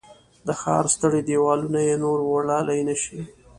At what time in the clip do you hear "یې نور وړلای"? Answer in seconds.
1.87-2.79